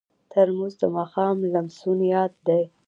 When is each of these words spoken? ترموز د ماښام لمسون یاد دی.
ترموز 0.31 0.73
د 0.81 0.83
ماښام 0.95 1.37
لمسون 1.53 1.99
یاد 2.13 2.33
دی. 2.47 2.63